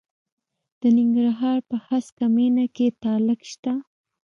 د 0.81 0.83
ننګرهار 0.97 1.57
په 1.69 1.75
هسکه 1.87 2.25
مینه 2.35 2.65
کې 2.75 2.87
تالک 3.03 3.39
شته. 3.51 3.73